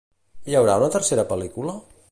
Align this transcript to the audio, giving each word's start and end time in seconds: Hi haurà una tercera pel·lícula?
Hi 0.51 0.57
haurà 0.61 0.79
una 0.81 0.89
tercera 0.97 1.27
pel·lícula? 1.35 1.79